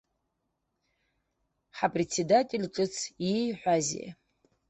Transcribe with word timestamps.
Ҳапредседател 1.77 2.63
ҿыц 2.73 2.95
ииҳәазеи? 3.33 4.09